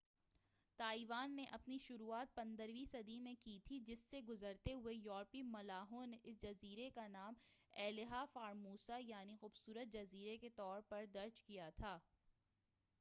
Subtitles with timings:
[0.79, 5.41] Taiwan نے اپنی شروعات 15 ویں صدی میں کی تھی جہاں سے گزرتے ہوئے یورپی
[5.47, 7.33] ملاحوں اس جزیرے کا نام
[7.73, 11.97] ایلہا فارموسہ یعنی خوبصورت جزیرے کے طورپر درج کیا تھا